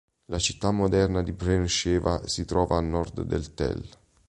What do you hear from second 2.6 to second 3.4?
a nord